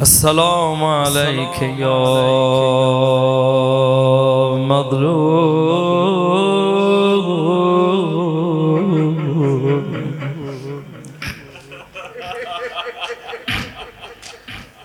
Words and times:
السلام 0.00 0.84
عليك 0.84 1.62
يا 1.62 1.98
مظلوم. 4.56 5.52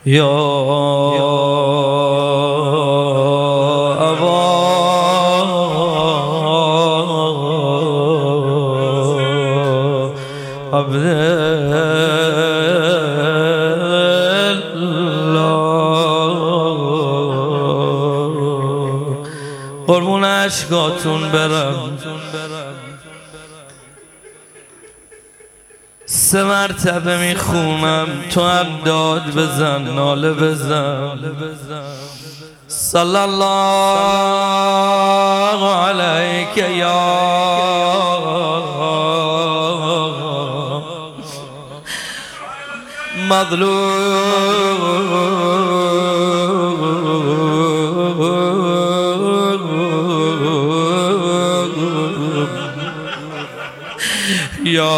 يا 0.05 1.26
برم. 22.47 22.99
سه 26.05 26.43
مرتبه 26.43 27.17
می‌خونم 27.17 28.07
تو 28.31 28.41
هم 28.41 28.67
داد 28.85 29.35
بزن 29.35 29.81
ناله 29.81 30.33
بزن. 30.33 31.19
صلی 32.67 33.15
الله 33.15 33.67
علیک 35.75 36.57
یا 36.57 37.27
مظلوم. 43.29 44.26
یا 54.77 54.93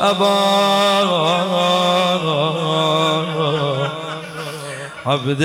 ابا. 0.00 0.54
عبد 5.06 5.42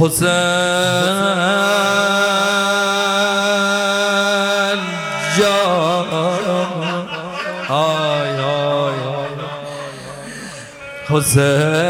حسین. 0.00 0.28
جان 5.38 6.12
آی 7.68 8.40
آی. 8.40 8.94
حسین. 11.08 11.87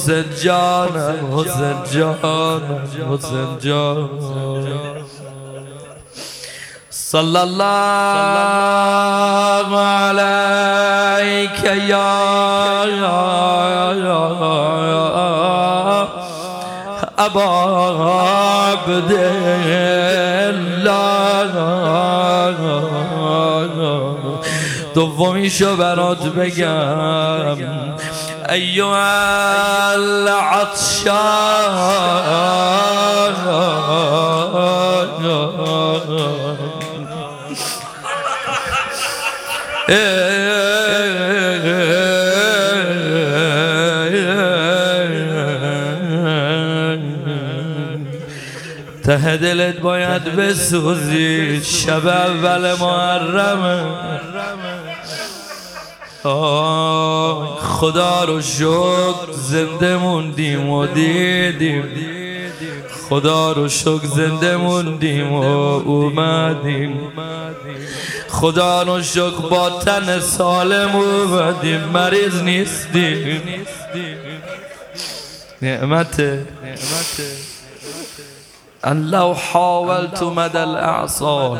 حسین 0.00 0.24
جان 0.42 0.92
حسین 1.32 1.78
جان 1.92 2.62
حسین 3.10 3.58
جان 3.60 4.08
صلی 6.90 7.36
الله 7.36 7.68
علیک 9.78 11.64
یا 11.88 12.10
ابا 17.18 17.48
عبدالله 18.72 19.60
دومیشو 24.94 25.76
برات 25.76 26.22
بگم. 26.26 27.56
ایوه 28.50 29.10
ته 49.04 49.36
دلت 49.36 49.80
باید 49.80 50.24
بسوزی 50.24 51.60
شب 51.64 52.06
اول 52.06 52.74
محرمه 52.74 53.84
خدا 56.22 58.24
رو 58.24 58.40
شکر 58.40 59.32
زنده 59.32 59.96
موندیم 59.96 60.70
و 60.70 60.86
دیدیم. 60.86 61.84
خدا 63.08 63.52
رو 63.52 63.68
شکر 63.68 64.06
زنده 64.06 64.56
موندیم 64.56 65.32
و 65.32 65.44
اومدیم. 65.44 67.12
خدا 68.28 68.82
رو 68.82 69.02
شکر 69.02 69.48
با 69.50 69.70
تن 69.70 70.20
سالم 70.20 70.96
اومدیم. 70.96 71.80
مریض 71.80 72.42
نیستیم. 72.42 73.42
نعمته 75.62 76.46
أن 78.86 79.10
لو 79.10 79.34
حاولت 79.34 80.22
مدى 80.22 80.62
الأعصار 80.62 81.58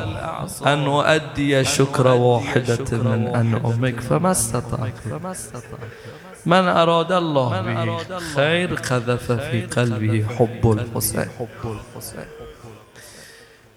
أن 0.66 0.86
أؤدي 0.86 1.64
شكر 1.64 2.06
واحدة 2.06 2.98
من 2.98 3.26
أنعمك 3.26 4.00
فما 4.00 4.30
استطعت. 4.30 4.92
من 6.46 6.68
أراد 6.68 7.12
الله 7.12 7.60
به 7.60 7.98
خير 8.34 8.74
قذف 8.74 9.32
في 9.32 9.66
قلبه 9.66 10.26
حب 10.38 10.70
الحسين. 10.70 11.28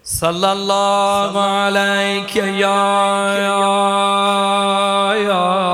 صلى 0.04 0.52
الله 0.52 1.40
عليك 1.40 2.36
يا 2.36 2.82
يا, 3.48 3.64
يا 5.28 5.73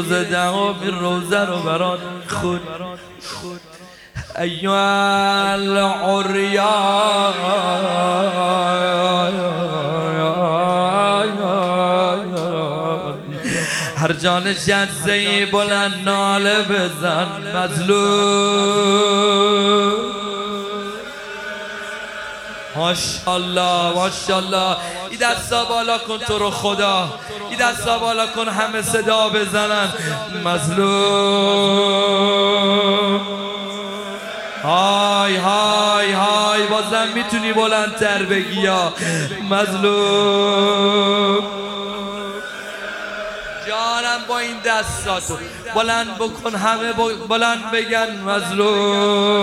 می‌رسیم 0.00 0.08
روز 0.08 0.12
دهمین 0.12 0.98
روزه 1.00 1.44
رو 1.44 1.56
برات 1.56 1.98
خود. 2.28 2.60
العریا 5.54 6.70
هر 13.96 14.12
جان 14.12 14.54
جزه 14.54 15.46
بلند 15.52 15.94
ناله 16.04 16.62
بزن 16.62 17.26
مظلوم. 17.56 18.90
ماشالله 22.76 23.94
ماشالله 23.94 24.76
ای 25.10 25.16
دستا 25.16 25.64
بالا 25.64 25.98
کن 25.98 26.18
تو 26.18 26.38
رو 26.38 26.50
خدا. 26.50 27.08
ای 27.50 27.56
دستا 27.56 27.98
بالا 27.98 28.26
کن 28.26 28.48
همه 28.48 28.82
صدا 28.82 29.28
بزنن. 29.28 29.92
مظلوم. 30.44 31.90
های 34.62 35.36
های 35.36 36.12
های. 36.12 36.66
بازم 36.66 37.08
می‌تونی 37.14 37.52
بلندتر 37.52 38.22
بگی 38.22 38.60
یا. 38.60 38.92
مظلوم. 39.50 41.38
جانم 43.68 44.20
با 44.28 44.38
این 44.38 44.56
دستاتو 44.64 45.38
بلند 45.74 46.18
بکن 46.18 46.54
همه 46.54 46.92
بلند 47.28 47.70
بگن. 47.70 48.20
مظلوم. 48.26 49.40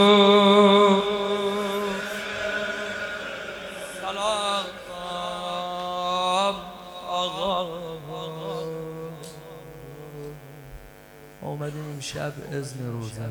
آمدیم 11.67 11.99
شب 11.99 12.33
ازن 12.51 12.91
روزه. 12.91 13.21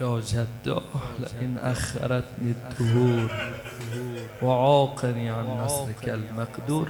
یا 0.00 0.20
جدا 0.20 0.82
لئن 1.18 1.58
اخرتنی 1.58 2.54
الدهور 2.54 3.30
وعاقني 4.42 5.28
عن 5.28 5.46
نصرك 5.46 6.08
المقدور. 6.08 6.88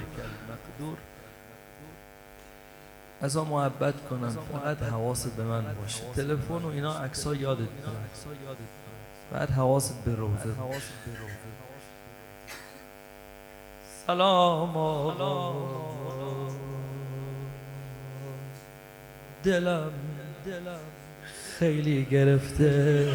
از 3.21 3.37
محبت 3.37 3.93
کنم 4.09 4.29
فقط 4.29 4.83
حواست 4.83 5.35
به 5.35 5.43
من 5.43 5.75
باشه. 5.81 6.03
تلفن 6.15 6.53
و 6.53 6.67
اینا 6.67 6.99
عکس 6.99 7.27
ها 7.27 7.35
یادت 7.35 7.57
کنم 7.85 8.57
بعد 9.31 9.49
حواست 9.49 10.05
به 10.05 10.15
روزه 10.15 10.55
سلام 14.07 14.77
آقا. 14.77 15.96
دلم 19.47 19.91
خیلی 21.59 22.05
گرفته. 22.05 23.07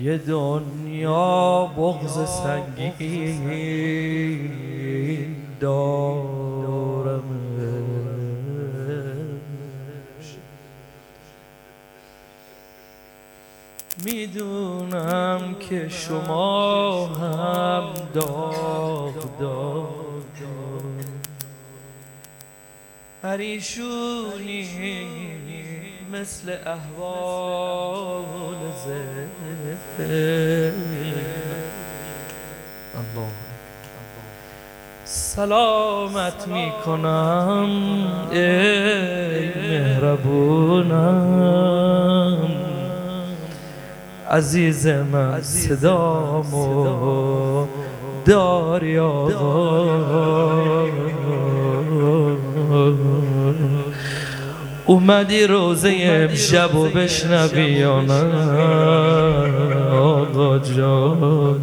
یه 0.00 0.18
دنیا 0.18 1.66
بغز 1.76 2.28
سنگین 2.28 3.46
دارم. 5.60 7.24
می‌دونم 14.04 15.54
که 15.60 15.88
شما 15.88 17.06
هم 17.06 17.84
داغ 18.14 18.63
دار 19.40 19.84
پریشونی 23.22 24.68
مثل 26.12 26.56
احوال 26.66 28.24
الله. 32.94 33.32
سلامت 35.04 36.48
می‌کنم 36.48 37.70
ای 38.30 39.48
مهربونم. 39.68 40.94
عزیز 44.30 44.86
من 44.86 45.42
صدامو 45.42 46.84
داری 48.24 48.98
آقا. 48.98 50.14
اومدی 54.86 55.46
روزه 55.46 55.96
امشب 56.00 56.74
و 56.74 56.88
بشنوی 56.88 57.70
یا 57.72 58.00
نه؟ 58.00 58.22
آقا 59.92 60.58
جان. 60.58 61.60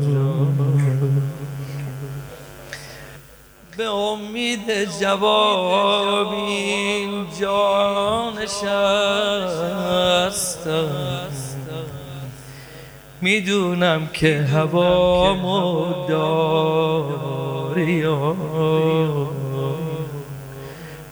به 3.77 3.89
امید 3.89 4.89
جواب 4.99 6.33
اینجا 6.33 8.31
نشستم 8.41 9.81
می‌دونم 13.21 14.09
که 14.13 14.47
هوا 14.53 16.05
داری 16.09 18.03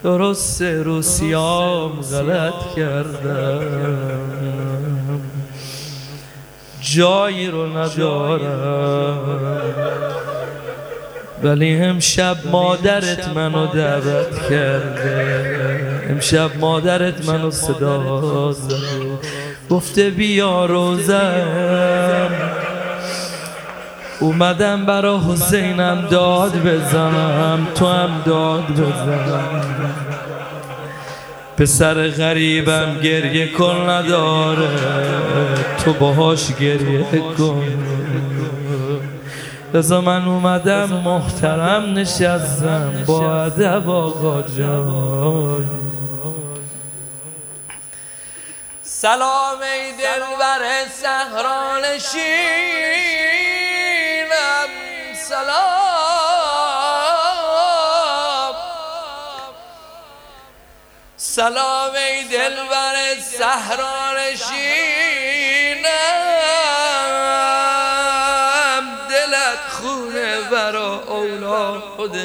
درست 0.03 0.61
روسیام 0.61 1.91
غلط 2.01 2.75
کردم. 2.75 3.61
جایی 6.81 7.47
رو 7.47 7.77
ندارم. 7.77 9.19
ولی 11.43 11.75
امشب 11.75 12.37
مادرت 12.51 13.27
منو 13.27 13.67
دعوت 13.67 14.49
کرده. 14.49 16.07
امشب 16.09 16.49
مادرت 16.59 17.29
منو 17.29 17.51
صدا 17.51 18.51
زده. 18.51 18.75
گفته 19.69 20.09
بیا 20.09 20.65
روزم 20.65 21.98
اومدم 24.19 24.85
برا 24.85 25.19
حسینم 25.19 26.07
داد 26.11 26.63
بزنم 26.63 27.67
تو 27.75 27.87
هم 27.87 28.21
داد 28.25 28.71
بزنم. 28.71 29.65
پسر 31.57 32.07
غریبم 32.07 32.99
گریه 33.03 33.51
کن 33.53 33.89
نداره 33.89 34.69
تو 35.85 35.93
باهاش 35.93 36.53
گریه 36.53 37.05
کن. 37.37 37.63
لذا 39.73 40.01
من 40.01 40.25
اومدم 40.25 40.85
محترم 40.85 41.93
نشستم 41.93 43.03
با 43.05 43.43
ادب 43.43 43.89
آقا 43.89 44.41
جان. 44.41 45.65
سلام 48.83 49.59
ای 49.61 49.91
دلبر 49.91 50.63
سهرانشینم 51.01 52.29
سلام. 55.29 55.59
سلام 61.17 61.93
ای 61.95 62.23
دلبر 62.23 62.95
سهرانشینم 63.37 63.79
دلت 69.09 69.63
خونه 69.69 70.41
برا 70.51 71.03
اولاد 71.03 72.17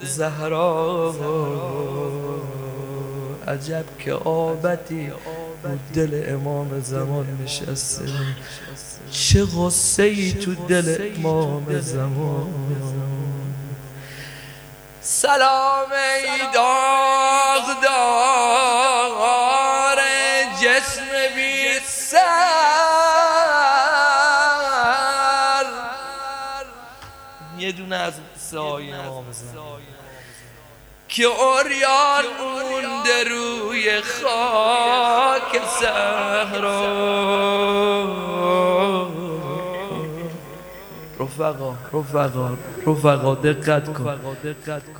زهرا. 0.00 1.14
عجب 3.48 3.84
که 3.98 4.12
آبتی 4.12 5.12
دل 5.94 6.24
امام 6.28 6.80
زمان 6.80 7.38
نشسته. 7.44 8.04
چه 9.12 9.44
غصه 9.44 10.02
ای 10.02 10.32
تو 10.32 10.54
دل 10.54 11.12
امام 11.16 11.80
زمان. 11.80 12.52
سلام 15.00 15.92
ای 15.92 16.38
داغ 16.54 17.80
داغار 17.82 18.86
جسم 20.62 21.10
بی 21.36 21.80
سر. 21.86 22.26
یه 27.58 27.72
دونه 27.72 27.96
از 27.96 28.14
سای 28.50 28.92
امام 28.92 29.24
زمان. 29.32 29.82
که 31.08 31.24
اوریان 31.24 32.24
مونده 32.40 33.24
روی 33.24 34.00
خاک 34.00 35.62
صحرا. 35.80 36.86
رفقا 41.26 41.74
رفقا 41.92 42.50
رفقا 42.86 43.34
دقت 43.34 43.92
کن. 43.92 44.18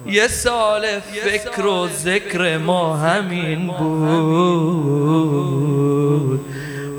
یه 0.06 0.28
سال 0.28 0.86
فکر 1.00 1.66
و 1.66 1.88
ذکر 1.88 2.58
ما 2.58 2.96
همین 2.96 3.66
بود. 3.66 4.96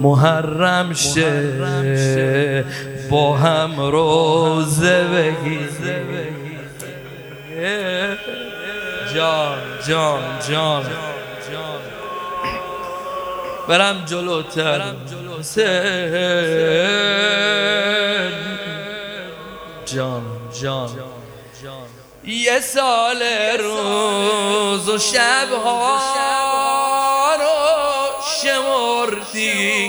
محرم 0.02 0.94
شه 0.94 2.64
با 3.10 3.38
هم 3.38 3.80
روزه 3.80 5.04
بگیریم. 5.04 5.68
جان 9.16 9.58
جان 9.88 10.22
جان. 10.50 10.84
برم 13.68 14.06
جلوتر. 14.06 14.82
جان 19.94 20.24
جان. 20.62 20.90
یه 22.24 22.60
سال 22.60 23.24
روز 23.60 24.90
و 24.90 24.98
شبها 24.98 26.00
رو 27.36 27.48
شمردیم. 28.42 29.88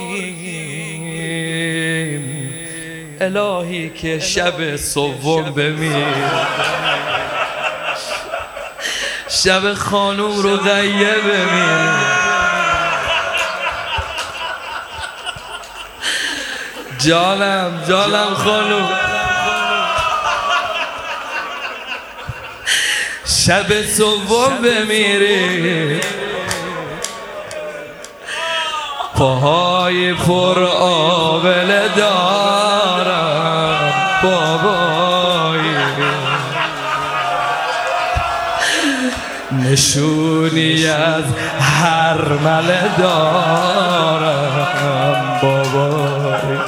الهی 3.21 3.91
که 3.91 4.21
شب 4.21 4.77
سوم 4.77 5.51
بمیر. 5.51 6.07
شب 9.29 9.75
خانوم 9.75 10.43
رو 10.43 10.57
غیه 10.57 11.15
بمیر. 11.15 12.19
جانم 16.99 17.85
جانم 17.89 18.35
خانوم. 18.35 19.08
شب 23.49 23.83
سوم 23.83 24.59
بمیری 24.65 26.01
پاهای 29.15 30.15
پر 30.15 30.65
آبل 30.81 31.89
دارم 31.97 33.93
بابایی 34.23 35.77
نشونی 39.53 40.87
از 40.87 41.25
هر 41.61 42.23
مل 42.23 42.75
دارم 42.99 44.59
بابایی 45.43 46.59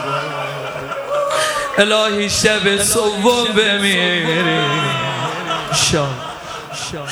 الهی 1.79 2.31
شب 2.31 2.77
سوم 2.83 3.45
بمیری 3.57 4.61
شاد 5.75 6.30
شام 6.93 7.09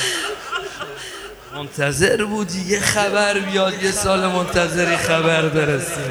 منتظر 1.55 2.25
بودی 2.25 2.61
یه 2.61 2.79
خبر 2.79 3.39
بیاد 3.39 3.83
یه 3.83 3.91
سال 3.91 4.27
منتظری 4.27 4.97
خبر 4.97 5.41
برسه. 5.41 6.01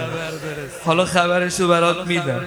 حالا 0.85 1.05
خبرشو 1.05 1.69
برات 1.69 2.07
میدم. 2.07 2.45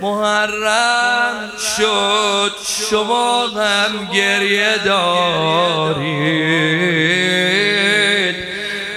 محرم 0.00 1.50
شد 1.76 2.52
شما 2.90 3.46
هم 3.46 4.08
گریه 4.14 4.78
دارید. 4.84 6.36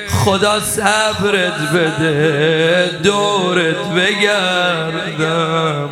خدا 0.09 0.59
صبرت 0.59 1.71
بده 1.74 3.00
دورت 3.03 3.75
بگردم. 3.95 5.89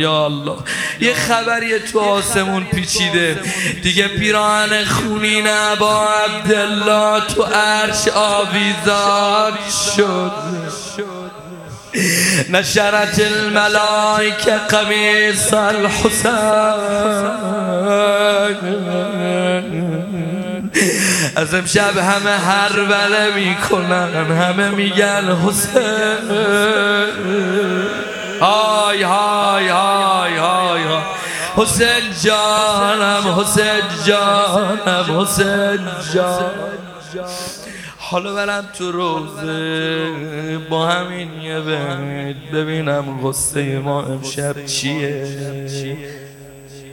یا 0.00 0.24
الله. 0.24 0.56
یه 1.00 1.14
خبری 1.14 1.78
تو 1.78 2.00
آسمون 2.00 2.64
پیچیده. 2.64 3.40
دیگه 3.82 4.08
پیراهن 4.08 4.84
خونی 4.84 5.42
نه 5.42 5.76
با 5.78 6.08
عبدالله 6.08 7.26
تو 7.26 7.42
عرش 7.42 8.08
آویزان 8.14 9.52
شد. 9.96 10.32
نشرت 12.50 13.20
الملائکه 13.20 14.56
قمیص 14.68 15.54
الحسین. 15.54 16.30
از 21.36 21.54
امشب 21.54 21.96
همه 21.96 22.30
هر 22.30 22.84
بله 22.84 23.34
می‌کنن 23.34 24.36
همه 24.36 24.68
میگن 24.68 25.36
حسین. 25.46 25.80
های 28.40 29.02
های 29.02 29.68
های 29.68 30.36
های 30.36 30.82
حسین 31.56 32.12
جانم 32.24 33.40
حسین 33.40 33.82
جانم 34.06 35.20
حسین 35.20 35.88
جانم 36.14 36.80
حالا 37.98 38.34
برم 38.34 38.68
تو 38.78 38.92
روزه 38.92 40.58
با 40.70 40.86
همین 40.86 41.40
یه 41.42 41.60
بیت 41.60 42.50
ببینم 42.52 43.20
غصه 43.22 43.78
ما 43.78 44.02
امشب 44.02 44.66
چیه 44.66 45.26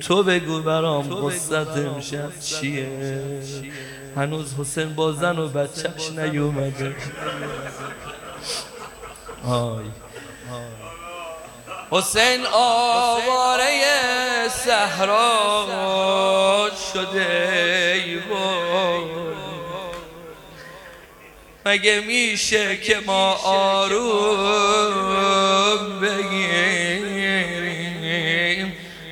تو 0.01 0.23
بگو 0.23 0.61
برام 0.61 1.09
غصت 1.09 1.77
امشب 1.77 2.39
چیه 2.39 2.87
هنوز 4.15 4.53
حسین 4.59 4.95
با 4.95 5.11
زن 5.11 5.39
و 5.39 5.47
بچهش 5.47 6.11
نیومده 6.11 6.95
آی 9.45 9.83
حسین 11.91 12.45
آواره 12.53 13.81
صحرا 14.49 15.67
شده 16.93 17.67
مگه 21.67 21.99
میشه 21.99 22.77
که 22.77 22.97
ما 23.05 23.33
آروم 23.43 23.99
بگیریم؟ 26.01 27.27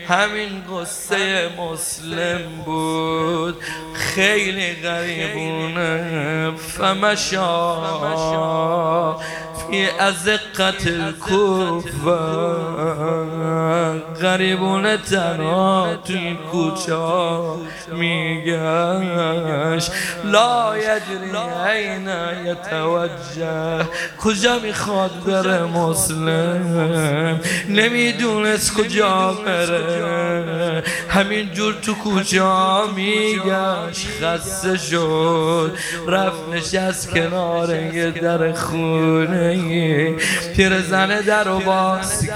همین 0.08 0.64
قصه 0.72 1.50
مسلم 1.58 2.64
بود 2.66 3.64
خیلی 3.94 4.74
غریبونه. 4.74 6.52
فمشا. 6.78 7.76
فی 9.70 9.88
ازقت 10.00 10.88
الکوفه 10.88 12.18
غریبونه 14.22 14.98
تنها 14.98 15.96
تو 16.06 16.14
این 16.14 16.38
کوچه 16.52 16.96
میگشت. 17.94 19.92
لا 20.24 20.78
یجری 20.78 21.32
عین 21.66 22.10
یتوجه 22.46 23.86
کجا 24.24 24.60
می‌خواد 24.60 25.12
بره 25.28 25.64
مسلم؟ 25.64 27.40
نمی‌دونست 27.70 28.74
کجا 28.74 29.34
بره. 29.46 30.84
همین 31.10 31.52
جور 31.54 31.74
تو 31.82 31.94
کوچه 31.94 32.44
میگشت 32.96 34.08
خسته 34.22 34.78
شد 34.78 35.78
رفت 36.08 36.50
نشست 36.52 37.12
کنار 37.14 37.76
یه 37.76 38.12
در 38.12 38.52
خونه. 38.54 39.55
پیر 40.56 40.82
زن 40.82 41.22
در 41.22 41.50
و 41.50 41.60
باز 41.60 42.30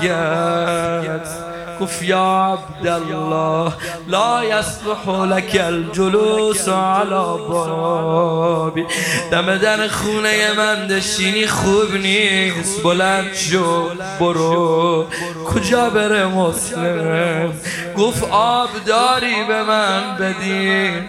گفت 1.81 2.03
یا 2.03 2.59
عبدالله 2.59 3.73
لا 4.07 4.43
یصلح 4.45 5.09
لك 5.09 5.61
الجلوس 5.63 6.69
على 6.69 7.37
بابی 7.49 8.85
دم 9.31 9.57
در 9.57 9.87
خونه 9.87 10.53
من 10.57 10.87
دشینی 10.87 11.47
خوب 11.47 11.95
نیست. 11.95 12.83
بلند 12.83 13.33
شو 13.33 13.89
برو. 14.19 15.07
کجا 15.45 15.89
بره 15.89 16.25
مسلم؟ 16.25 17.53
گفت 17.97 18.23
آب 18.31 18.69
داری 18.85 19.43
به 19.47 19.63
من 19.63 20.17
بدین. 20.19 21.03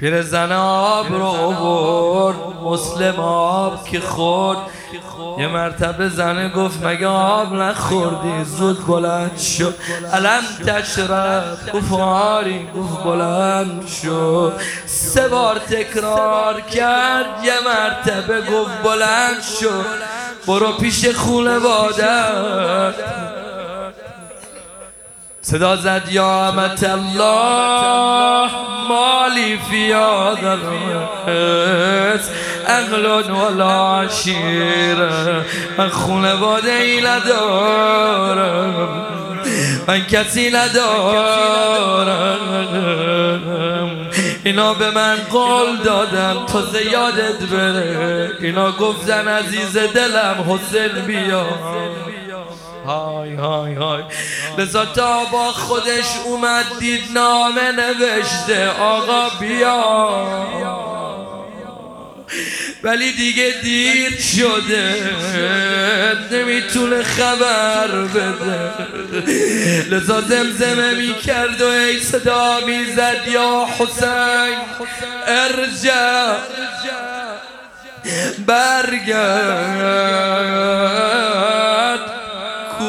پیر 0.00 0.22
زن 0.22 0.52
آب 0.52 1.12
رو 1.12 1.52
برد 1.52 2.36
مسلم 2.64 3.20
آب 3.20 3.84
که 3.84 4.00
خورد. 4.00 4.58
یه 5.38 5.46
مرتبه 5.46 6.08
زنه 6.08 6.48
گفت 6.48 6.84
مگه 6.84 7.06
آب 7.06 7.52
نخوردی؟ 7.52 8.44
زود 8.44 8.86
بلند 8.86 9.38
شد. 9.38 9.74
علم 10.12 10.42
تشرب 10.66 11.44
گفت 11.74 11.92
آری 12.00 12.68
گفت 12.76 13.04
بلند 13.04 13.86
شد. 13.86 14.52
سه 14.86 15.28
بار 15.28 15.58
تکرار 15.58 16.60
کرد 16.60 17.44
یه 17.44 17.54
مرتبه 17.66 18.40
گفت 18.40 18.82
بلند 18.84 19.42
شد. 19.60 19.86
برو 20.46 20.72
پیش 20.72 21.08
خونه 21.08 21.58
بادر 21.58 22.92
صدا 25.50 25.76
زد 25.76 26.02
یا 26.10 26.48
امت 26.48 26.84
الله 26.84 28.50
مالی 28.88 29.58
فی 29.70 29.92
هذا 29.92 30.58
اهل 32.66 33.06
ولا 33.30 34.00
عشیر 34.00 34.96
من 35.78 35.88
خونواده 35.88 36.72
ای 36.72 37.00
ندارم. 37.00 38.78
من 39.88 40.04
کسی 40.04 40.50
ندارم. 40.50 40.80
اینا 44.44 44.74
به 44.74 44.90
من 44.90 45.16
قول 45.30 45.76
دادن 45.84 46.46
تا 46.46 46.62
زیادت 46.62 47.42
بره. 47.52 48.30
اینا 48.40 48.72
گفتن 48.72 49.28
عزیز 49.28 49.76
دلم 49.76 50.44
حسین 50.48 50.92
بیا. 51.06 51.46
های 52.86 53.34
های 53.34 53.74
های. 53.74 54.02
لذا 54.58 54.84
تا 54.84 55.24
با 55.24 55.52
خودش 55.52 56.06
اومد 56.24 56.64
دید 56.80 57.02
نامه 57.14 57.72
نوشته 57.72 58.68
آقا 58.68 59.28
بیا. 59.40 60.46
ولی 62.82 63.12
دیگه 63.12 63.54
دیر 63.62 64.20
شده 64.20 65.10
نمی‌تونه 66.30 67.02
خبر 67.02 67.88
بده. 67.88 68.70
لذا 69.90 70.20
زمزمه 70.20 70.94
می‌کرد 70.94 71.62
و 71.62 71.66
ای 71.66 72.00
صدا 72.00 72.60
می‌زد 72.66 73.28
یا 73.28 73.66
حسین 73.78 74.56
ارجع. 75.26 76.36
برگرد. 78.46 79.96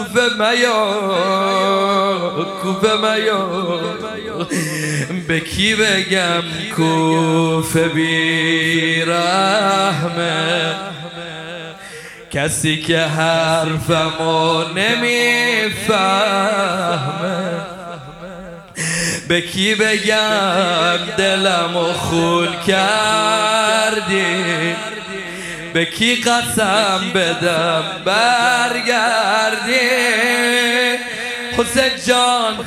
کوفه 0.08 0.30
میا 0.40 0.86
کوفه 2.62 2.94
میا. 2.98 3.48
به 5.28 5.40
کی 5.40 5.76
بگم 5.76 6.44
کوفه 6.76 7.88
بی 7.88 9.02
رحمه؟ 9.02 10.76
کسی 12.32 12.78
که 12.82 13.00
حرفمو 13.00 14.64
نمی‌فهمه. 14.76 15.98
به 19.28 19.42
کی 19.42 19.76
بگم 19.76 20.98
دلمو 21.18 21.94
خون 21.94 22.48
کردی؟ 22.68 24.26
به 25.74 25.86
کی 25.86 26.16
قسم 26.16 27.02
بدم؟ 27.16 27.84
برگردی. 28.06 29.80
حسین 31.58 31.92
جان 32.08 32.66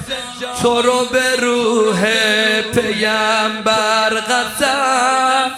تو 0.62 0.83
رو 0.83 1.04
به 1.04 1.37
روح 1.37 2.07
پیمبر 2.61 4.11
قسم. 4.11 5.50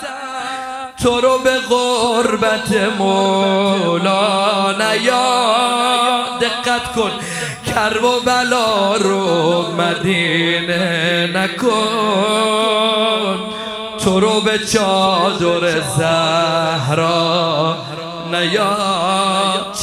تو 1.03 1.21
رو 1.21 1.39
به 1.39 1.59
غربت 1.59 2.73
مولا 2.99 4.73
نیا 4.73 6.25
دقت 6.41 6.93
کن 6.93 7.11
کرب 7.67 8.05
و 8.05 8.21
بلا 8.21 8.97
رو 8.97 9.67
مدینه 9.73 11.31
نکن. 11.35 12.83
تو 14.05 14.21
رو 14.21 14.41
به 14.41 14.59
چادر 14.59 15.81
زهرا 15.81 17.77
نیا 18.33 18.77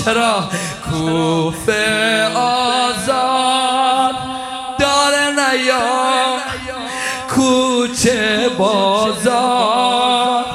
چرا؟ 0.04 0.50
کوفه 0.92 2.26
آزاد 2.36 4.16
داره 4.80 5.30
نیا 5.30 6.38
کوچه 7.30 8.50
بازار 8.58 10.46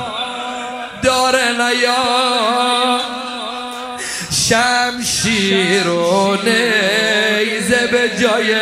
داره 1.02 1.52
نیا 1.52 3.00
شمشیر 4.30 5.88
و 5.88 6.36
نیزه 6.36 7.86
به 7.86 8.10
جای 8.20 8.54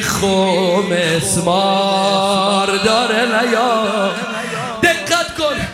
میخوم 0.00 0.92
اسمار 0.92 2.76
داره 2.76 3.44
نیا 3.44 4.14
دقت 4.82 5.34
کن. 5.38 5.68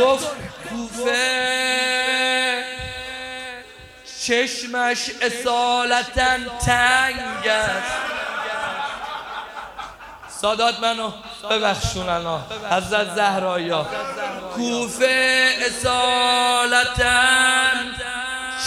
گفت 0.00 0.26
کوفه. 0.70 2.64
چشمش 4.26 5.10
اصالتا 5.22 6.38
تنگ 6.66 7.48
است. 7.48 7.92
سادات 10.40 10.80
منو 10.80 11.12
ببخشون 11.50 12.08
انا. 12.08 12.40
حضرت 12.70 13.14
زهرایا 13.14 13.86
کوفه 14.54 15.48
اصالتا 15.66 17.22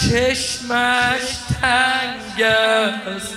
چشمش 0.00 1.22
تنگ 1.60 2.42
است. 2.42 3.36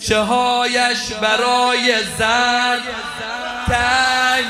کوچه 0.00 0.20
هایش 0.20 1.12
برای 1.22 1.94
زن. 2.18 2.78
تنگ. 3.66 4.44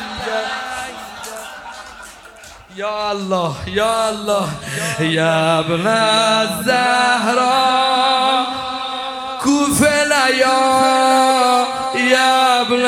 یا 2.76 3.10
الله 3.10 3.54
یا 3.66 4.06
الله. 4.06 4.48
یا 5.00 5.58
ابن 5.58 5.86
الزهرا. 5.86 7.66
کوفه 9.42 10.04
لیا 10.04 11.66
یا 11.94 12.60
ابن 12.60 12.84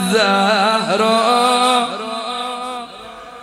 الزهرا. 0.00 1.20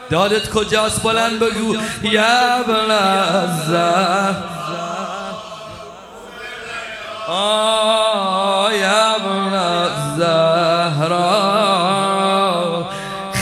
دادت 0.09 0.49
کجاست؟ 0.49 1.03
بلند 1.03 1.39
بگو. 1.39 1.75
یا 2.03 2.55
ابن 2.55 2.91
الزهرا. 2.91 4.56
یا 7.27 9.15
ابن 9.15 9.53
الزهرا 10.13 11.17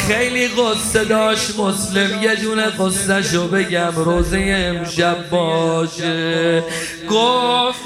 خیلی 0.07 0.47
قصه 0.47 1.03
داشت 1.03 1.59
مسلم. 1.59 2.23
یه 2.23 2.35
دونه 2.35 2.65
قصه 2.65 3.21
شو 3.21 3.47
بگم. 3.47 3.93
روزه 3.95 4.55
امشب 4.57 5.29
باشه. 5.29 6.63
گفت 7.09 7.79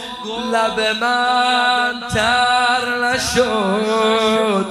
لب 0.54 0.80
من 1.02 1.94
تر 2.14 3.14
نشد. 3.14 4.66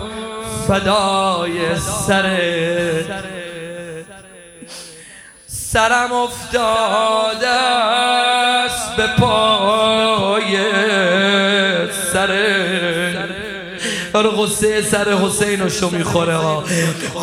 فدای 0.68 1.76
سره 2.06 3.04
سرم 5.46 6.12
افتاده 6.12 7.48
است 7.48 8.96
به 8.96 9.06
پای 9.06 10.56
سره. 12.18 13.14
رو 14.14 14.30
قصه 14.30 14.82
سر 14.82 15.12
حسین 15.12 15.60
رو 15.60 15.68
شو 15.68 15.90
می‌خوره 15.90 16.36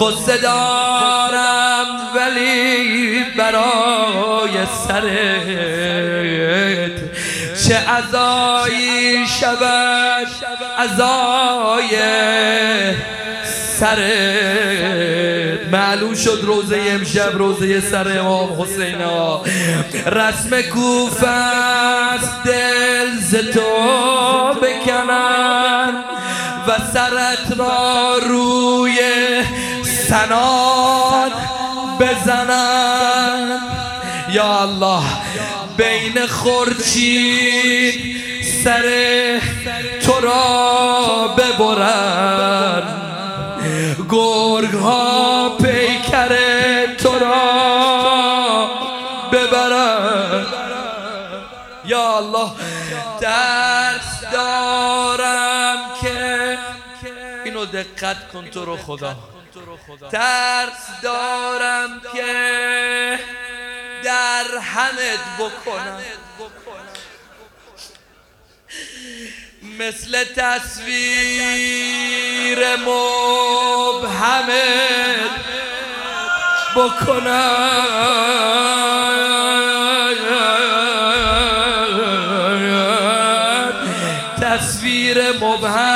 قصه 0.01 0.37
دارم 0.37 1.85
ولی 2.15 3.23
برای 3.37 4.65
سرت. 4.87 5.15
چه 7.67 7.75
عذایی 7.77 9.27
شود 9.39 10.27
عذای 10.79 11.97
سرت. 13.79 15.34
معلوم 15.75 16.15
شد 16.15 16.39
روزه 16.43 16.81
امشب 16.89 17.37
روزه 17.37 17.81
سر 17.81 18.19
امام 18.19 18.61
حسین 18.61 19.01
ها 19.01 19.41
رسم 20.05 20.61
کوفه 20.61 21.27
است 21.27 22.43
دل 22.45 23.19
ز 23.19 23.35
تو 23.35 23.61
بکنن 24.61 25.93
و 26.67 26.71
سرت 26.93 27.57
را 27.57 28.17
روی 28.27 28.97
سنان 30.07 31.31
بزنن. 31.99 33.59
یا 34.31 34.61
الله 34.61 35.03
بین 35.77 36.27
خورچید 36.27 38.15
سر 38.63 38.83
تو 40.05 40.19
را 40.21 41.35
ببرن. 41.37 43.05
گرگ 44.09 44.73
ها 44.73 45.49
دقت 57.75 58.27
کن 58.31 58.49
تو 58.49 58.65
رو 58.65 58.77
خدا. 58.77 59.15
ترس 60.11 61.01
دارم 61.01 62.01
که 62.13 63.19
در 64.03 64.57
همت 64.57 65.19
بکنم. 65.39 66.01
مثل 69.79 70.23
تصویر 70.35 71.55
مبهمت 72.75 74.15
بکنم. 76.75 78.05
تصویر 84.41 85.31
مبهم 85.31 85.94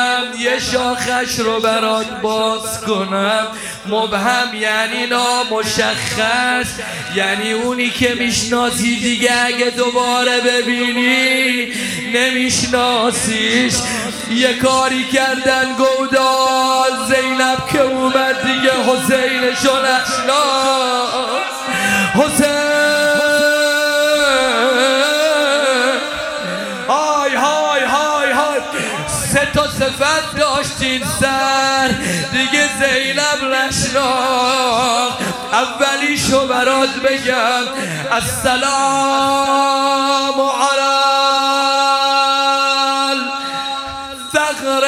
شاخش 0.60 1.40
رو 1.40 1.60
برات 1.60 2.22
باز 2.22 2.82
کنم. 2.82 3.48
مبهم 3.86 4.54
یعنی 4.54 5.06
نامشخص. 5.06 6.68
یعنی 7.16 7.52
اونی 7.52 7.90
که 7.90 8.16
می‌شناسی 8.16 9.00
دیگه 9.00 9.46
اگه 9.46 9.70
دوباره 9.70 10.42
ببینی 10.42 11.68
نمیشناسیش. 12.14 13.74
یه 14.32 14.54
کاری 14.54 15.04
کردن 15.04 15.76
گودال. 15.78 16.92
زینب 17.08 17.68
که 17.72 17.82
اومد 17.82 18.42
دیگه 18.42 18.72
حسینشو 18.72 19.78
نشناس 19.78 20.39
بشم 36.88 37.66
السلام 38.18 39.62
على 40.42 40.96
الثغر 44.12 44.84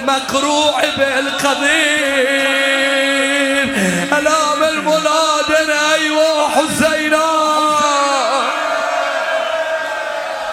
المقروع 0.00 0.80
بالقضيب 0.96 1.74
ألام 4.12 4.62
المنادن 4.64 5.70
أيوة 5.94 6.48
حسينا 6.48 7.24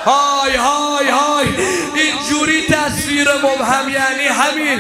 هاي 0.08 0.58
هاي 0.58 1.10
هاي. 1.12 1.48
اینجوری 1.96 2.62
تصویر 2.62 3.28
مبهم 3.38 3.90
يعني 3.90 4.30
همین 4.30 4.80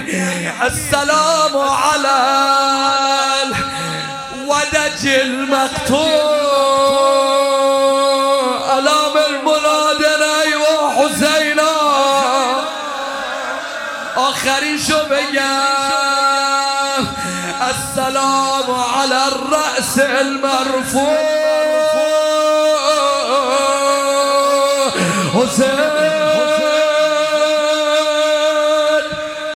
السلام 0.61 1.57
على 1.57 2.17
ودج 4.71 5.07
المقتول 5.07 6.61